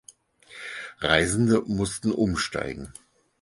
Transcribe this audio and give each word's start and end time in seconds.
Reisende 0.99 1.61
mussten 1.67 2.11
umsteigen. 2.11 2.91